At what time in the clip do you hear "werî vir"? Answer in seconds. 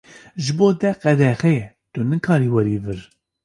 2.53-2.99